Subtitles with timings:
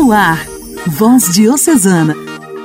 [0.00, 0.46] No ar,
[0.86, 2.14] Voz Diocesana,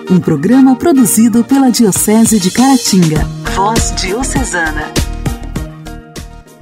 [0.08, 3.28] um programa produzido pela Diocese de Caratinga.
[3.56, 4.94] Voz Diocesana.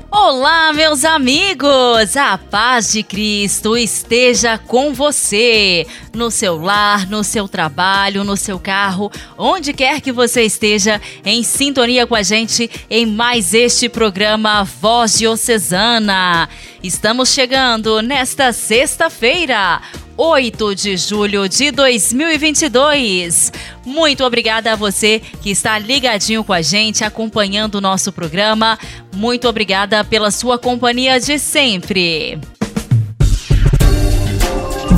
[0.09, 2.15] Olá, meus amigos!
[2.15, 8.57] A paz de Cristo esteja com você, no seu lar, no seu trabalho, no seu
[8.57, 14.63] carro, onde quer que você esteja, em sintonia com a gente em mais este programa
[14.63, 16.47] Voz Diocesana.
[16.83, 19.79] Estamos chegando nesta sexta-feira,
[20.17, 23.53] 8 de julho de 2022.
[23.85, 28.79] Muito obrigada a você que está ligadinho com a gente, acompanhando o nosso programa.
[29.15, 32.39] Muito obrigada pela sua companhia de sempre.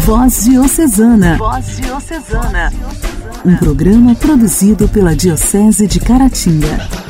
[0.06, 1.36] Voz Diocesana.
[1.38, 2.72] Voz Diocesana.
[3.46, 7.03] Um programa produzido pela Diocese de Caratinga.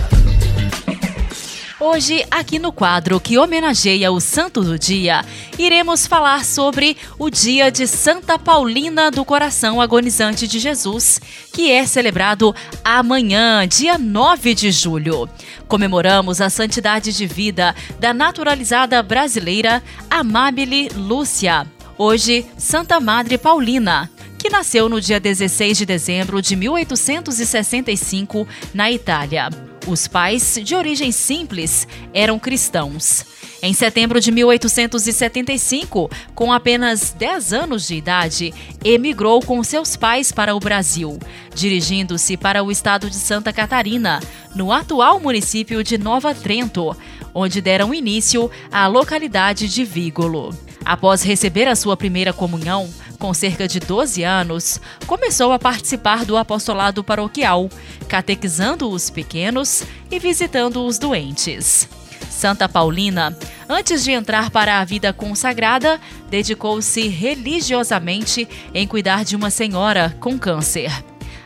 [1.85, 5.21] Hoje, aqui no quadro que homenageia o Santo do Dia,
[5.59, 11.19] iremos falar sobre o dia de Santa Paulina do Coração Agonizante de Jesus,
[11.51, 15.27] que é celebrado amanhã, dia 9 de julho.
[15.67, 21.67] Comemoramos a santidade de vida da naturalizada brasileira Amabile Lúcia.
[21.97, 29.72] Hoje, Santa Madre Paulina, que nasceu no dia 16 de dezembro de 1865 na Itália.
[29.85, 33.25] Os pais, de origem simples, eram cristãos.
[33.61, 40.55] Em setembro de 1875, com apenas 10 anos de idade, emigrou com seus pais para
[40.55, 41.19] o Brasil,
[41.53, 44.21] dirigindo-se para o estado de Santa Catarina,
[44.55, 46.95] no atual município de Nova Trento,
[47.33, 50.55] onde deram início à localidade de Vígolo.
[50.85, 56.35] Após receber a sua primeira comunhão, com cerca de 12 anos, começou a participar do
[56.35, 57.69] apostolado paroquial,
[58.07, 61.87] catequizando os pequenos e visitando os doentes.
[62.29, 63.37] Santa Paulina,
[63.69, 70.37] antes de entrar para a vida consagrada, dedicou-se religiosamente em cuidar de uma senhora com
[70.37, 70.91] câncer.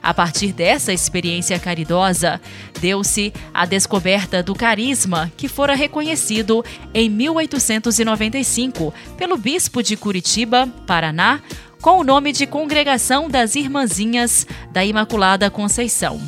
[0.01, 2.39] A partir dessa experiência caridosa,
[2.79, 6.63] deu-se a descoberta do carisma que fora reconhecido
[6.93, 11.41] em 1895 pelo bispo de Curitiba, Paraná,
[11.81, 16.19] com o nome de Congregação das Irmãzinhas da Imaculada Conceição.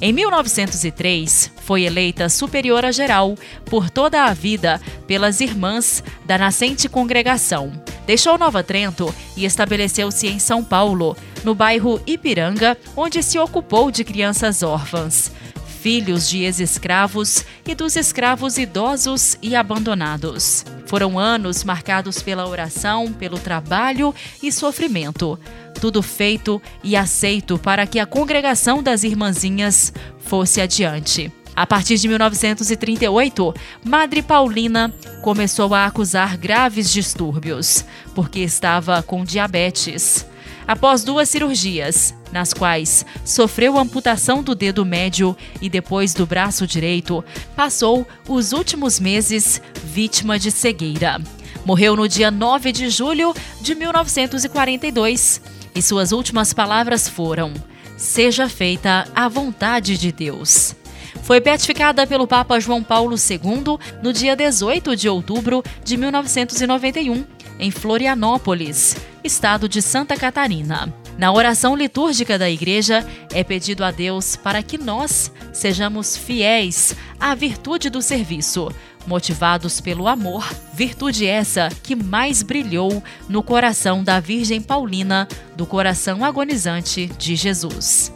[0.00, 7.83] Em 1903, foi eleita superiora geral por toda a vida pelas irmãs da nascente congregação.
[8.06, 14.04] Deixou Nova Trento e estabeleceu-se em São Paulo, no bairro Ipiranga, onde se ocupou de
[14.04, 15.32] crianças órfãs,
[15.80, 20.64] filhos de ex-escravos e dos escravos idosos e abandonados.
[20.86, 25.38] Foram anos marcados pela oração, pelo trabalho e sofrimento.
[25.80, 31.32] Tudo feito e aceito para que a congregação das irmãzinhas fosse adiante.
[31.56, 33.54] A partir de 1938,
[33.84, 34.92] Madre Paulina
[35.22, 37.84] começou a acusar graves distúrbios,
[38.14, 40.26] porque estava com diabetes.
[40.66, 47.24] Após duas cirurgias, nas quais sofreu amputação do dedo médio e depois do braço direito,
[47.54, 51.20] passou os últimos meses vítima de cegueira.
[51.64, 55.40] Morreu no dia 9 de julho de 1942
[55.74, 57.52] e suas últimas palavras foram:
[57.96, 60.74] Seja feita a vontade de Deus.
[61.22, 67.24] Foi beatificada pelo Papa João Paulo II no dia 18 de outubro de 1991,
[67.58, 70.92] em Florianópolis, estado de Santa Catarina.
[71.16, 77.34] Na oração litúrgica da Igreja, é pedido a Deus para que nós sejamos fiéis à
[77.34, 78.68] virtude do serviço,
[79.06, 86.24] motivados pelo amor, virtude essa que mais brilhou no coração da Virgem Paulina, do coração
[86.24, 88.12] agonizante de Jesus.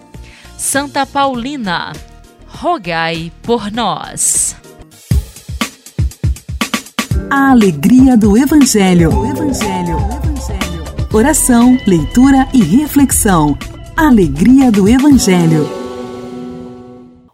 [0.56, 1.92] Santa Paulina,
[2.48, 4.56] rogai por nós.
[7.30, 9.14] A alegria do Evangelho.
[9.14, 9.96] O Evangelho.
[9.96, 11.08] O Evangelho.
[11.12, 13.56] Oração, leitura e reflexão.
[13.96, 15.68] Alegria do Evangelho.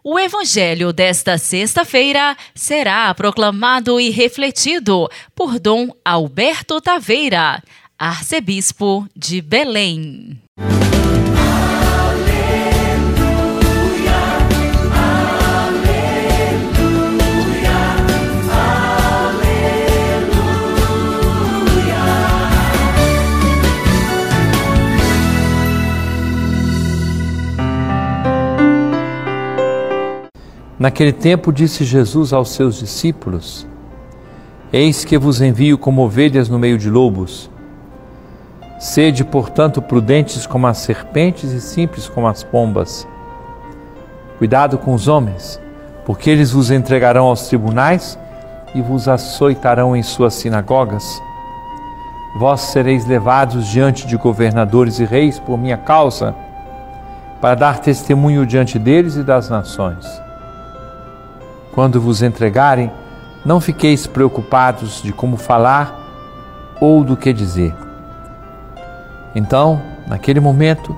[0.03, 7.63] O Evangelho desta sexta-feira será proclamado e refletido por Dom Alberto Taveira,
[7.97, 10.39] arcebispo de Belém.
[30.85, 33.65] Naquele tempo disse Jesus aos seus discípulos:
[34.71, 37.49] Eis que vos envio como ovelhas no meio de lobos.
[38.79, 43.07] Sede, portanto, prudentes como as serpentes e simples como as pombas.
[44.37, 45.59] Cuidado com os homens,
[46.05, 48.15] porque eles vos entregarão aos tribunais
[48.75, 51.19] e vos açoitarão em suas sinagogas.
[52.39, 56.35] vós sereis levados diante de governadores e reis por minha causa,
[57.41, 60.24] para dar testemunho diante deles e das nações.
[61.75, 62.91] Quando vos entregarem,
[63.45, 67.75] não fiqueis preocupados de como falar ou do que dizer.
[69.35, 70.95] Então, naquele momento,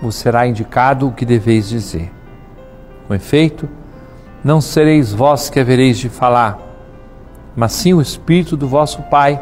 [0.00, 2.10] vos será indicado o que deveis dizer.
[3.06, 3.68] Com efeito,
[4.44, 6.58] não sereis vós que havereis de falar,
[7.54, 9.40] mas sim o Espírito do vosso Pai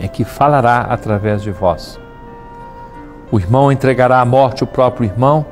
[0.00, 2.00] é que falará através de vós.
[3.30, 5.46] O irmão entregará à morte o próprio irmão,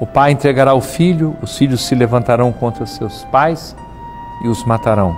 [0.00, 3.76] o pai entregará o filho, os filhos se levantarão contra seus pais
[4.42, 5.14] e os matarão.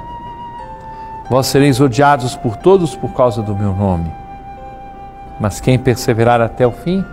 [1.30, 4.12] Vós sereis odiados por todos por causa do meu nome.
[5.38, 7.04] Mas quem perseverar até o fim,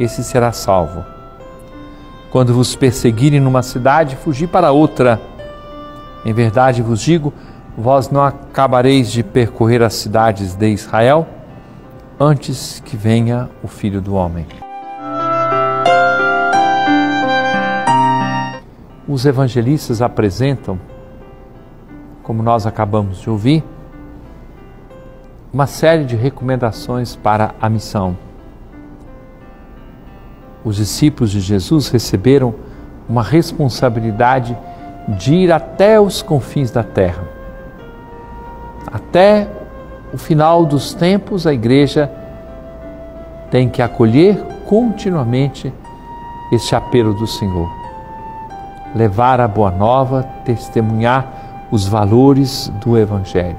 [0.00, 1.04] esse será salvo.
[2.32, 5.20] Quando vos perseguirem numa cidade, fugi para outra.
[6.24, 7.32] Em verdade vos digo,
[7.78, 11.26] vós não acabareis de percorrer as cidades de Israel
[12.18, 14.46] antes que venha o Filho do Homem.
[19.10, 20.78] Os evangelistas apresentam,
[22.22, 23.64] como nós acabamos de ouvir,
[25.52, 28.16] uma série de recomendações para a missão.
[30.64, 32.54] Os discípulos de Jesus receberam
[33.08, 34.56] uma responsabilidade
[35.08, 37.40] de ir até os confins da terra
[38.92, 39.48] até
[40.12, 42.10] o final dos tempos, a igreja
[43.50, 44.36] tem que acolher
[44.66, 45.72] continuamente
[46.52, 47.79] este apelo do Senhor.
[48.94, 53.56] Levar a boa nova, testemunhar os valores do Evangelho.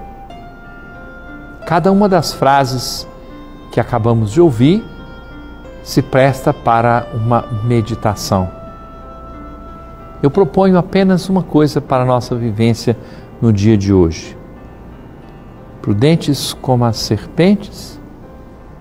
[1.66, 3.07] Cada uma das frases
[3.72, 4.86] que acabamos de ouvir
[5.83, 8.50] se presta para uma meditação.
[10.22, 12.98] Eu proponho apenas uma coisa para a nossa vivência
[13.42, 14.38] no dia de hoje
[15.81, 18.00] prudentes como as serpentes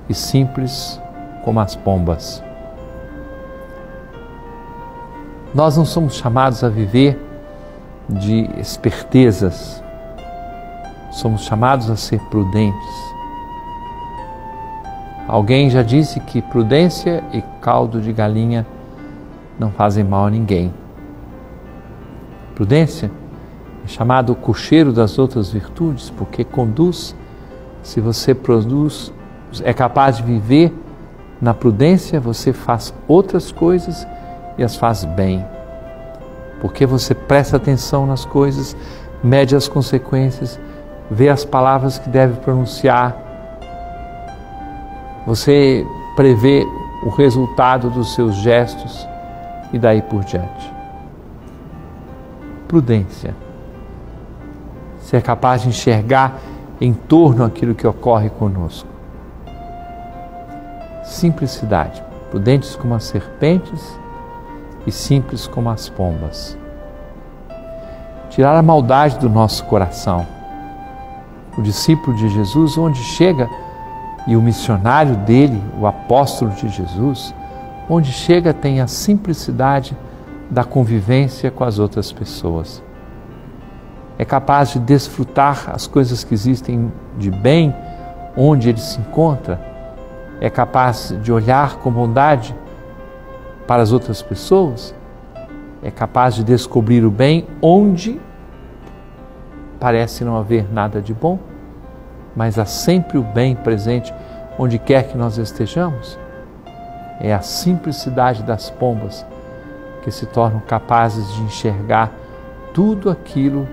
[0.09, 1.01] e simples
[1.45, 2.43] como as pombas.
[5.53, 7.19] Nós não somos chamados a viver
[8.09, 9.83] de espertezas,
[11.11, 13.11] somos chamados a ser prudentes.
[15.27, 18.65] Alguém já disse que prudência e caldo de galinha
[19.59, 20.73] não fazem mal a ninguém.
[22.55, 23.11] Prudência
[23.85, 27.15] é chamado cocheiro das outras virtudes, porque conduz,
[27.83, 29.13] se você produz,
[29.65, 30.73] é capaz de viver
[31.41, 34.07] na prudência, você faz outras coisas
[34.61, 35.45] e as faz bem.
[36.61, 38.77] Porque você presta atenção nas coisas,
[39.25, 40.61] mede as consequências,
[41.11, 43.17] vê as palavras que deve pronunciar.
[45.27, 45.85] Você
[46.15, 46.67] prevê
[47.03, 49.09] o resultado dos seus gestos
[49.73, 50.71] e daí por diante.
[52.69, 53.35] Prudência
[55.01, 56.39] ser capaz de enxergar
[56.81, 58.89] em torno aquilo que ocorre conosco.
[61.03, 63.99] Simplicidade, prudentes como as serpentes
[64.87, 66.57] e simples como as pombas.
[68.29, 70.27] Tirar a maldade do nosso coração.
[71.59, 73.49] O discípulo de Jesus, onde chega,
[74.27, 77.35] e o missionário dele, o apóstolo de Jesus,
[77.89, 79.97] onde chega tem a simplicidade
[80.51, 82.83] da convivência com as outras pessoas
[84.21, 87.75] é capaz de desfrutar as coisas que existem de bem
[88.37, 89.59] onde ele se encontra,
[90.43, 92.55] é capaz de olhar com bondade
[93.71, 94.93] para as outras pessoas,
[95.81, 98.21] é capaz de descobrir o bem onde
[99.79, 101.39] parece não haver nada de bom,
[102.35, 104.13] mas há sempre o bem presente
[104.59, 106.19] onde quer que nós estejamos.
[107.21, 109.25] É a simplicidade das pombas
[110.03, 112.11] que se tornam capazes de enxergar
[112.75, 113.69] tudo aquilo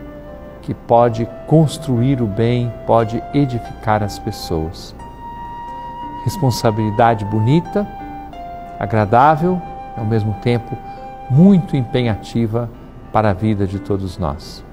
[0.62, 4.96] que pode construir o bem, pode edificar as pessoas.
[6.24, 7.88] Responsabilidade bonita,
[8.80, 9.60] agradável,
[9.98, 10.78] ao mesmo tempo
[11.30, 12.70] muito empenhativa
[13.12, 14.64] para a vida de todos nós.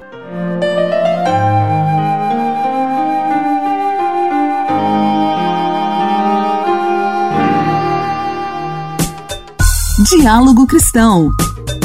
[10.10, 11.30] Diálogo Cristão.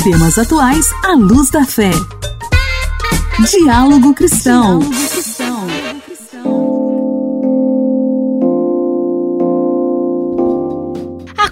[0.04, 1.92] Temas atuais à luz da fé.
[3.50, 4.80] Diálogo Cristão.
[4.82, 5.19] A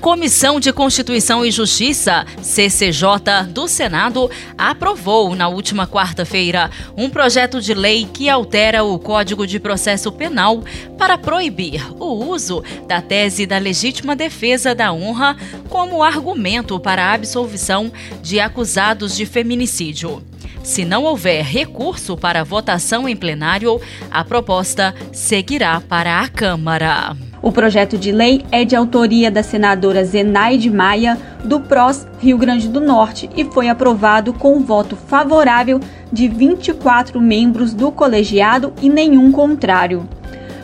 [0.07, 7.73] Comissão de Constituição e Justiça, CCJ, do Senado, aprovou na última quarta-feira um projeto de
[7.73, 10.63] lei que altera o Código de Processo Penal
[10.97, 15.35] para proibir o uso da tese da legítima defesa da honra
[15.67, 20.23] como argumento para a absolvição de acusados de feminicídio.
[20.63, 23.77] Se não houver recurso para votação em plenário,
[24.09, 27.26] a proposta seguirá para a Câmara.
[27.41, 32.67] O projeto de lei é de autoria da senadora Zenaide Maia, do PROS Rio Grande
[32.67, 35.79] do Norte, e foi aprovado com voto favorável
[36.11, 40.07] de 24 membros do colegiado e nenhum contrário.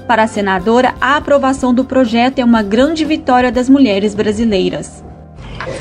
[0.07, 5.03] Para a senadora, a aprovação do projeto é uma grande vitória das mulheres brasileiras.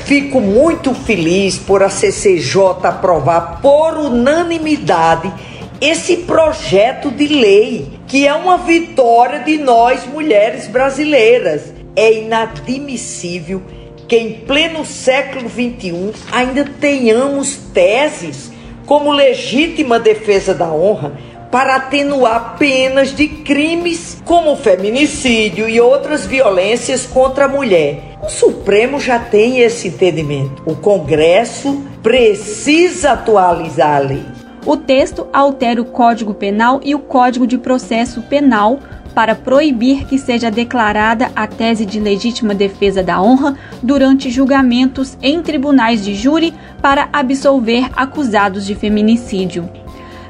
[0.05, 5.33] Fico muito feliz por a CCJ aprovar por unanimidade
[5.81, 11.73] esse projeto de lei, que é uma vitória de nós mulheres brasileiras.
[11.95, 13.63] É inadmissível
[14.07, 18.51] que em pleno século XXI ainda tenhamos teses
[18.85, 21.13] como legítima defesa da honra
[21.51, 28.19] para atenuar penas de crimes como feminicídio e outras violências contra a mulher.
[28.21, 30.61] O Supremo já tem esse entendimento.
[30.67, 34.42] O Congresso precisa atualizar a lei.
[34.65, 38.79] O texto altera o Código Penal e o Código de Processo Penal
[39.13, 45.41] para proibir que seja declarada a tese de legítima defesa da honra durante julgamentos em
[45.41, 49.69] tribunais de júri para absolver acusados de feminicídio.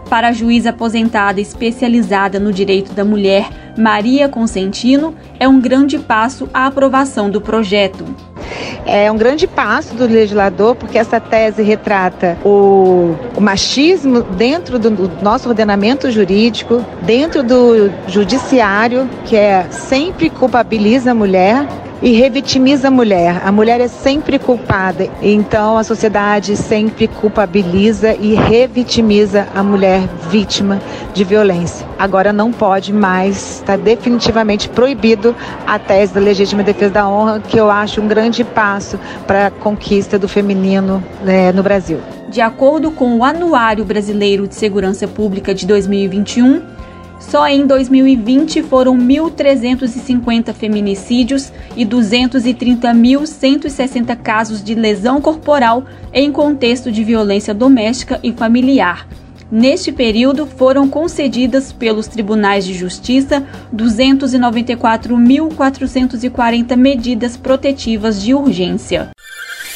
[0.09, 6.47] Para a juíza aposentada especializada no direito da mulher, Maria Consentino, é um grande passo
[6.53, 8.05] a aprovação do projeto.
[8.85, 14.91] É um grande passo do legislador, porque essa tese retrata o, machismo dentro do,
[15.21, 21.65] nosso ordenamento jurídico, dentro do judiciário, que é sempre culpabiliza a mulher
[22.03, 23.41] e revitimiza a mulher.
[23.45, 30.81] A mulher é sempre culpada, então a sociedade sempre culpabiliza e revitimiza a mulher vítima
[31.13, 31.87] de violência.
[31.97, 35.33] Agora não pode mais, está definitivamente proibido
[35.65, 39.51] a tese da legítima defesa da honra, que eu acho um grande passo para a
[39.51, 42.01] conquista do feminino né, no Brasil.
[42.27, 46.61] De acordo com o Anuário Brasileiro de Segurança Pública de 2021,
[47.29, 57.03] só em 2020 foram 1.350 feminicídios e 230.160 casos de lesão corporal em contexto de
[57.03, 59.07] violência doméstica e familiar.
[59.51, 69.11] Neste período, foram concedidas pelos tribunais de justiça 294.440 medidas protetivas de urgência.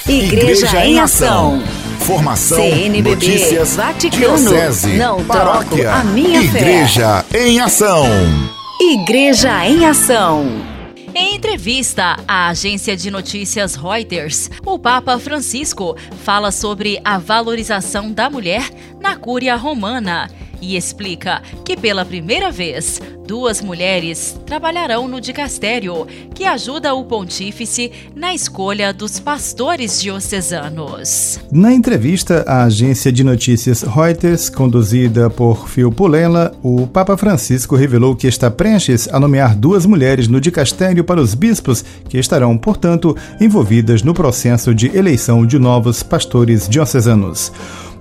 [0.08, 1.62] Igreja, em Ação.
[2.08, 8.06] Formação, CNBB, notícias, Vaticano, diocese, não paróquia, a minha Igreja em Ação.
[8.80, 10.46] Igreja em Ação.
[11.14, 18.30] Em entrevista à agência de notícias Reuters, o Papa Francisco fala sobre a valorização da
[18.30, 18.70] mulher
[19.02, 20.30] na Cúria Romana
[20.62, 27.92] e explica que pela primeira vez duas mulheres trabalharão no dicastério, que ajuda o pontífice
[28.16, 31.40] na escolha dos pastores diocesanos.
[31.52, 38.16] Na entrevista à agência de notícias Reuters, conduzida por Phil Pulela, o Papa Francisco revelou
[38.16, 43.16] que está prestes a nomear duas mulheres no dicastério para os bispos, que estarão, portanto,
[43.42, 47.52] envolvidas no processo de eleição de novos pastores diocesanos.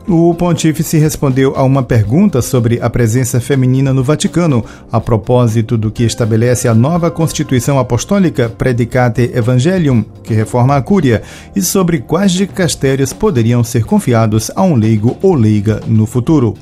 [0.09, 5.91] O pontífice respondeu a uma pergunta sobre a presença feminina no Vaticano, a propósito do
[5.91, 11.23] que estabelece a nova Constituição Apostólica Predicate Evangelium, que reforma a Cúria,
[11.57, 16.55] e sobre quais dicastérios poderiam ser confiados a um leigo ou leiga no futuro.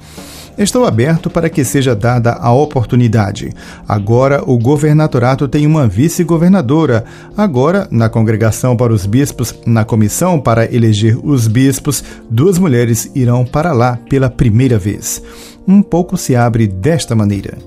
[0.56, 3.52] Estou aberto para que seja dada a oportunidade.
[3.88, 7.04] Agora o governatorato tem uma vice-governadora.
[7.36, 13.44] Agora, na congregação para os bispos, na comissão para eleger os bispos, duas mulheres irão
[13.44, 15.20] para lá pela primeira vez.
[15.66, 17.58] Um pouco se abre desta maneira.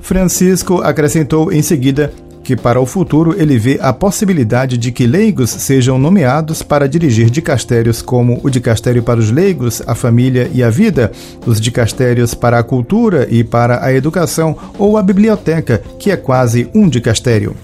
[0.00, 2.12] Francisco acrescentou em seguida
[2.52, 7.30] que para o futuro ele vê a possibilidade de que leigos sejam nomeados para dirigir
[7.30, 11.10] dicastérios como o dicastério para os leigos, a família e a vida,
[11.46, 16.68] os dicastérios para a cultura e para a educação ou a biblioteca, que é quase
[16.74, 17.56] um dicastério.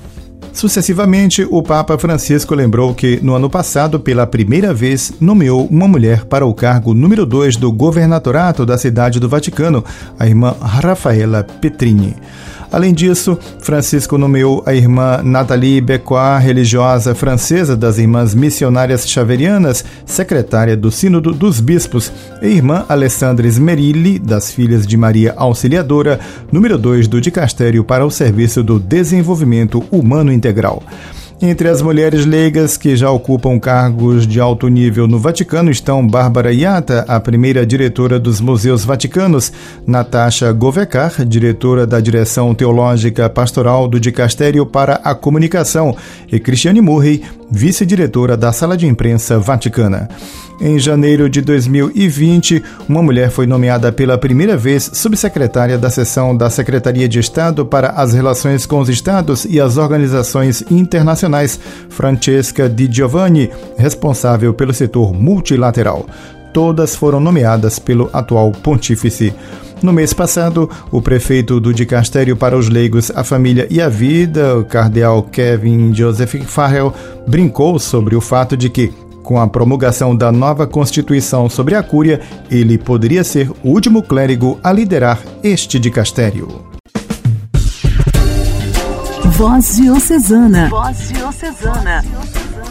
[0.55, 6.25] Sucessivamente, o Papa Francisco lembrou que, no ano passado, pela primeira vez, nomeou uma mulher
[6.25, 9.85] para o cargo número 2 do governatorato da cidade do Vaticano,
[10.19, 12.17] a irmã Rafaela Petrini.
[12.71, 20.77] Além disso, Francisco nomeou a irmã Nathalie Becquat, religiosa francesa das Irmãs Missionárias Xaverianas, secretária
[20.77, 26.21] do Sínodo dos Bispos, e irmã Alessandra Smerilli, das Filhas de Maria Auxiliadora,
[26.53, 30.83] número 2 do Dicastério para o Serviço do Desenvolvimento Humano Integral.
[31.41, 36.53] Entre as mulheres leigas que já ocupam cargos de alto nível no Vaticano estão Bárbara
[36.53, 39.53] Iata, a primeira diretora dos Museus Vaticanos,
[39.87, 47.23] Natasha Govecar, diretora da Direção Teológica Pastoral do Dicastério para a Comunicação, e Cristiane Murray,
[47.51, 50.09] vice-diretora da Sala de Imprensa Vaticana.
[50.61, 56.51] Em janeiro de 2020, uma mulher foi nomeada pela primeira vez subsecretária da seção da
[56.51, 62.89] Secretaria de Estado para as Relações com os Estados e as Organizações Internacionais, Francesca Di
[62.91, 66.07] Giovanni, responsável pelo setor multilateral.
[66.53, 69.35] Todas foram nomeadas pelo atual pontífice.
[69.83, 74.57] No mês passado, o prefeito do Dicastério para os Leigos, a Família e a Vida,
[74.59, 76.93] o cardeal Kevin Joseph Farrell,
[77.27, 82.21] brincou sobre o fato de que, com a promulgação da nova Constituição sobre a Cúria,
[82.51, 86.49] ele poderia ser o último clérigo a liderar este dicastério.
[89.37, 90.69] Voz Diocesana.
[90.69, 92.05] Voz Diocesana.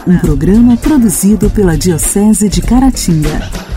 [0.06, 3.67] Um programa produzido pela Diocese de Caratinga.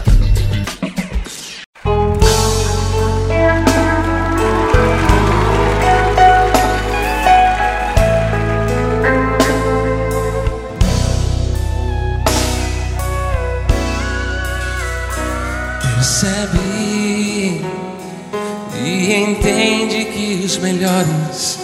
[20.61, 21.59] Melhores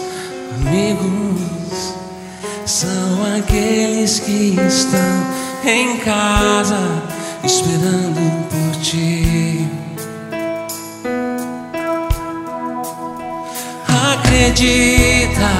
[0.54, 1.94] amigos
[2.66, 5.26] são aqueles que estão
[5.64, 6.78] em casa
[7.42, 9.66] esperando por ti.
[14.12, 15.50] Acredita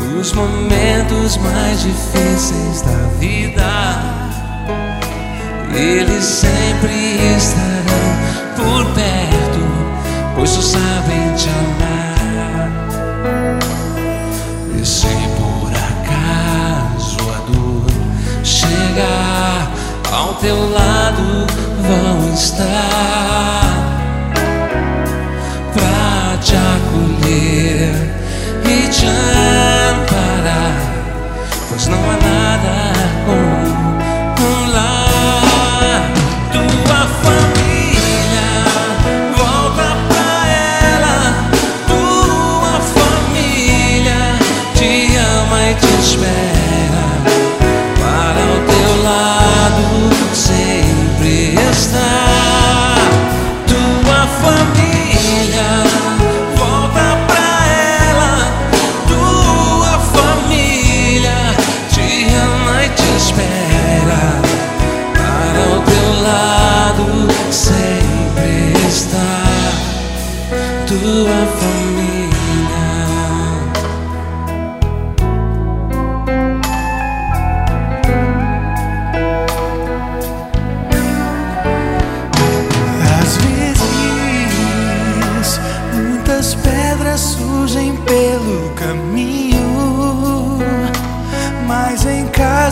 [0.00, 4.15] nos momentos mais difíceis da vida,
[5.76, 9.36] eles sempre estarão por perto
[10.36, 12.70] pois só sabem te amar.
[14.78, 17.86] E se por acaso a dor
[18.44, 19.72] chegar
[20.12, 21.46] ao teu lado,
[21.80, 23.85] vão estar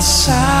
[0.00, 0.59] bem.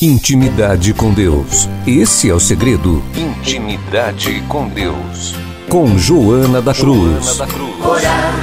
[0.00, 1.68] Intimidade com Deus.
[1.84, 3.02] Esse é o segredo.
[3.16, 5.34] Intimidade com Deus.
[5.68, 7.24] Com Joana da Cruz.
[7.24, 7.84] Joana da Cruz.
[7.84, 8.34] Orar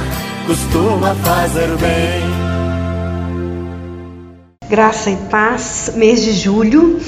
[0.46, 2.20] costuma fazer bem.
[4.68, 7.00] Graça e paz, mês de julho.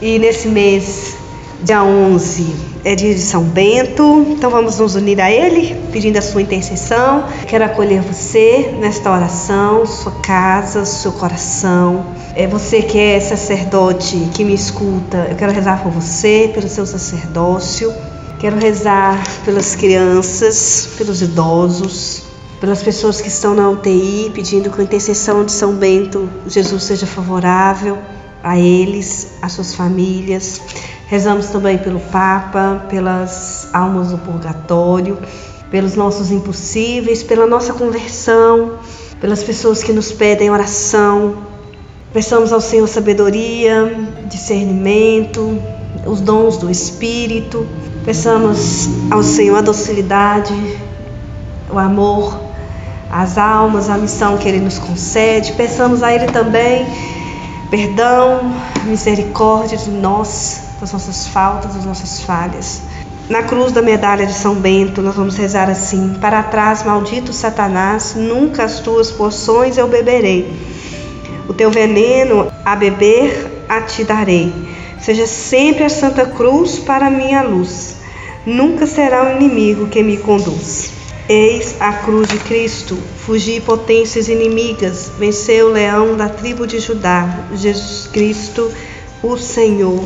[0.00, 1.16] E nesse mês,
[1.64, 2.54] dia 11,
[2.90, 4.26] é dia de São Bento.
[4.30, 7.24] Então vamos nos unir a ele, pedindo a sua intercessão.
[7.46, 14.44] Quero acolher você nesta oração, sua casa, seu coração é você que é sacerdote, que
[14.44, 17.92] me escuta, eu quero rezar por você, pelo seu sacerdócio.
[18.38, 22.22] Quero rezar pelas crianças, pelos idosos,
[22.60, 27.06] pelas pessoas que estão na UTI, pedindo que a intercessão de São Bento, Jesus seja
[27.06, 27.98] favorável
[28.40, 30.60] a eles, às suas famílias.
[31.08, 35.18] Rezamos também pelo Papa, pelas almas do purgatório,
[35.70, 38.74] pelos nossos impossíveis, pela nossa conversão,
[39.20, 41.48] pelas pessoas que nos pedem oração,
[42.10, 43.94] Peçamos ao Senhor sabedoria,
[44.24, 45.60] discernimento,
[46.06, 47.66] os dons do Espírito.
[48.02, 50.54] Peçamos ao Senhor a docilidade,
[51.70, 52.40] o amor,
[53.10, 55.52] as almas, a missão que Ele nos concede.
[55.52, 56.86] Peçamos a Ele também
[57.70, 58.54] perdão,
[58.86, 62.82] misericórdia de nós, das nossas faltas, das nossas falhas.
[63.28, 68.14] Na cruz da medalha de São Bento, nós vamos rezar assim: Para trás, maldito Satanás,
[68.16, 70.68] nunca as tuas porções eu beberei
[71.48, 74.52] o teu veneno a beber a ti darei.
[75.00, 77.96] Seja sempre a Santa Cruz para minha luz.
[78.44, 80.92] Nunca será o inimigo que me conduz.
[81.28, 87.44] Eis a cruz de Cristo, fugi potências inimigas, venceu o leão da tribo de Judá,
[87.54, 88.72] Jesus Cristo,
[89.22, 90.04] o Senhor.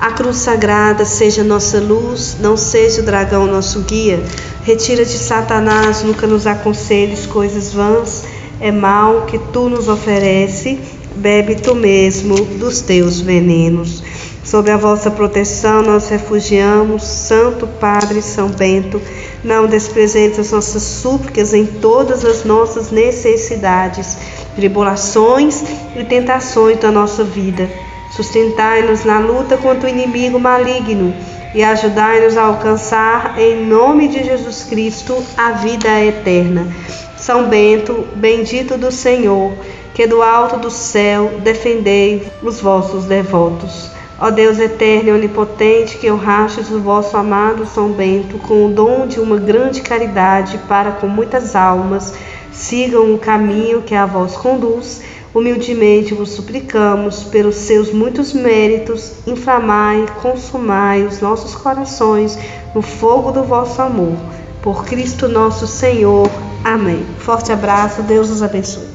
[0.00, 4.22] A cruz sagrada seja nossa luz, não seja o dragão nosso guia.
[4.62, 8.22] Retira de Satanás, nunca nos aconselhes coisas vãs
[8.60, 10.78] é mal que tu nos oferece,
[11.14, 14.02] bebe tu mesmo dos teus venenos.
[14.44, 19.00] Sob a vossa proteção nós refugiamos, Santo Padre São Bento,
[19.44, 24.16] não desprezeis as nossas súplicas em todas as nossas necessidades,
[24.56, 25.62] tribulações
[25.94, 27.68] e tentações da nossa vida.
[28.10, 31.14] Sustentai-nos na luta contra o inimigo maligno
[31.54, 36.66] e ajudai-nos a alcançar, em nome de Jesus Cristo, a vida eterna.
[37.16, 39.52] São Bento, bendito do Senhor,
[39.94, 43.90] que do alto do céu defendei os vossos devotos.
[44.20, 49.06] Ó Deus eterno e onipotente, que honrastes o vosso amado São Bento com o dom
[49.06, 52.14] de uma grande caridade para com muitas almas
[52.58, 55.02] sigam o caminho que a vós conduz,
[55.34, 62.38] humildemente vos suplicamos, pelos seus muitos méritos, inflamai e consumai os nossos corações
[62.74, 64.16] no fogo do vosso amor.
[64.62, 66.28] Por Cristo nosso Senhor.
[66.64, 67.04] Amém.
[67.18, 68.88] Forte abraço, Deus nos abençoe.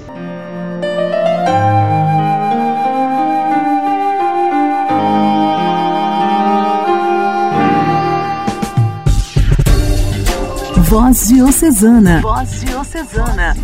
[10.94, 12.22] Voz Diocesana.
[12.22, 13.56] Voz Diocesana.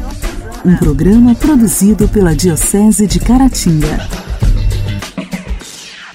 [0.66, 4.08] Um programa produzido pela Diocese de Caratinga.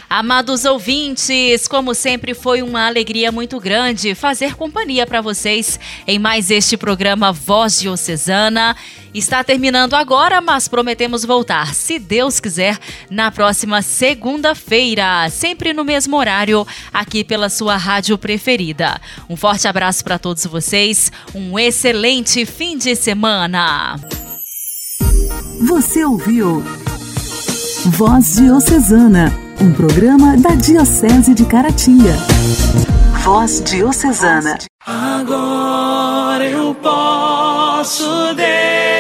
[0.09, 6.51] Amados ouvintes, como sempre foi uma alegria muito grande fazer companhia para vocês em mais
[6.51, 8.77] este programa Voz Diocesana.
[9.15, 12.79] Está terminando agora, mas prometemos voltar, se Deus quiser,
[13.11, 19.01] na próxima segunda-feira, sempre no mesmo horário, aqui pela sua rádio preferida.
[19.29, 23.97] Um forte abraço para todos vocês, um excelente fim de semana.
[25.61, 26.63] Você ouviu
[27.87, 32.15] Voz Diocesana um programa da Diocese de Caratinga.
[33.23, 34.59] Voz Diocesana.
[34.87, 38.94] Agora eu posso declarar.